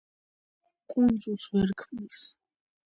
კუნძულს 0.95 1.47
ვერ 1.59 1.77
ქმნის. 1.85 2.29